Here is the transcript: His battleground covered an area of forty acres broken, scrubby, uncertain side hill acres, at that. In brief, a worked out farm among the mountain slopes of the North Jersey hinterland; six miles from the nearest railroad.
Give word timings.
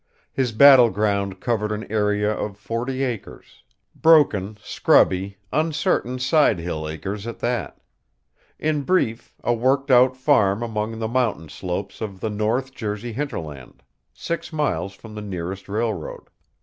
His 0.33 0.51
battleground 0.51 1.39
covered 1.39 1.71
an 1.71 1.83
area 1.91 2.31
of 2.31 2.57
forty 2.57 3.03
acres 3.03 3.61
broken, 3.95 4.57
scrubby, 4.63 5.37
uncertain 5.53 6.17
side 6.17 6.57
hill 6.57 6.89
acres, 6.89 7.27
at 7.27 7.37
that. 7.37 7.77
In 8.57 8.81
brief, 8.81 9.35
a 9.43 9.53
worked 9.53 9.91
out 9.91 10.17
farm 10.17 10.63
among 10.63 10.97
the 10.97 11.07
mountain 11.07 11.49
slopes 11.49 12.01
of 12.01 12.19
the 12.19 12.31
North 12.31 12.73
Jersey 12.73 13.13
hinterland; 13.13 13.83
six 14.11 14.51
miles 14.51 14.93
from 14.93 15.13
the 15.13 15.21
nearest 15.21 15.69
railroad. 15.69 16.31